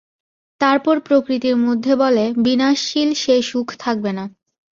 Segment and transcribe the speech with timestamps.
[0.61, 4.25] তারপর প্রকৃতির মধ্যে বলে বিনাশশীল সে-সুখ থাকবে না।